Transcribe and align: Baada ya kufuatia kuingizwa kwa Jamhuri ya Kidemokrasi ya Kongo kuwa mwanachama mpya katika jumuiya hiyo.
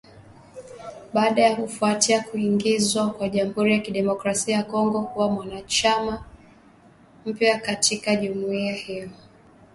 Baada 1.13 1.41
ya 1.41 1.55
kufuatia 1.55 2.23
kuingizwa 2.23 3.09
kwa 3.09 3.29
Jamhuri 3.29 3.71
ya 3.73 3.79
Kidemokrasi 3.79 4.51
ya 4.51 4.63
Kongo 4.63 5.03
kuwa 5.03 5.31
mwanachama 5.31 6.25
mpya 7.25 7.59
katika 7.59 8.15
jumuiya 8.15 8.73
hiyo. 8.73 9.09